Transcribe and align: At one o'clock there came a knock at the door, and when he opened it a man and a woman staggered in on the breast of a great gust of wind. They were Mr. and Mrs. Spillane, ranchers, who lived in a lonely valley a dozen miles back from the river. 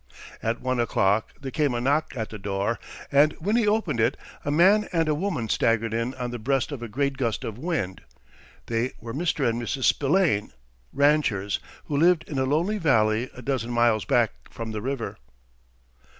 At 0.41 0.61
one 0.61 0.79
o'clock 0.79 1.31
there 1.39 1.51
came 1.51 1.75
a 1.75 1.79
knock 1.79 2.13
at 2.15 2.31
the 2.31 2.39
door, 2.39 2.79
and 3.11 3.33
when 3.33 3.55
he 3.55 3.67
opened 3.67 3.99
it 3.99 4.17
a 4.43 4.49
man 4.49 4.89
and 4.91 5.07
a 5.07 5.13
woman 5.13 5.47
staggered 5.47 5.93
in 5.93 6.15
on 6.15 6.31
the 6.31 6.39
breast 6.39 6.71
of 6.71 6.81
a 6.81 6.87
great 6.87 7.17
gust 7.17 7.43
of 7.43 7.59
wind. 7.59 8.01
They 8.65 8.93
were 8.99 9.13
Mr. 9.13 9.47
and 9.47 9.61
Mrs. 9.61 9.83
Spillane, 9.83 10.53
ranchers, 10.91 11.59
who 11.85 11.95
lived 11.97 12.23
in 12.27 12.39
a 12.39 12.45
lonely 12.45 12.79
valley 12.79 13.29
a 13.35 13.43
dozen 13.43 13.69
miles 13.69 14.03
back 14.03 14.31
from 14.49 14.71
the 14.71 14.81
river. 14.81 15.19